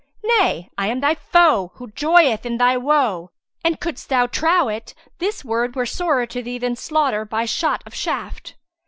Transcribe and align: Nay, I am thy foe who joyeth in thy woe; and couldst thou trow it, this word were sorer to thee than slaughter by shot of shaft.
Nay, 0.39 0.67
I 0.79 0.87
am 0.87 0.99
thy 0.99 1.13
foe 1.13 1.73
who 1.75 1.91
joyeth 1.91 2.43
in 2.43 2.57
thy 2.57 2.75
woe; 2.75 3.29
and 3.63 3.79
couldst 3.79 4.09
thou 4.09 4.25
trow 4.25 4.67
it, 4.67 4.95
this 5.19 5.45
word 5.45 5.75
were 5.75 5.85
sorer 5.85 6.25
to 6.25 6.41
thee 6.41 6.57
than 6.57 6.75
slaughter 6.75 7.23
by 7.23 7.45
shot 7.45 7.83
of 7.85 7.93
shaft. 7.93 8.55